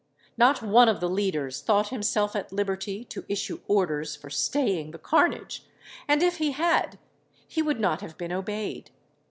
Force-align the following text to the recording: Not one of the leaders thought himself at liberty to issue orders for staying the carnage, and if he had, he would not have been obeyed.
Not 0.35 0.63
one 0.63 0.89
of 0.89 0.99
the 0.99 1.07
leaders 1.07 1.61
thought 1.61 1.89
himself 1.89 2.35
at 2.35 2.51
liberty 2.51 3.03
to 3.03 3.23
issue 3.29 3.61
orders 3.67 4.15
for 4.15 4.31
staying 4.31 4.89
the 4.89 4.97
carnage, 4.97 5.63
and 6.07 6.23
if 6.23 6.37
he 6.37 6.53
had, 6.53 6.97
he 7.47 7.61
would 7.61 7.79
not 7.79 8.01
have 8.01 8.17
been 8.17 8.31
obeyed. 8.31 8.89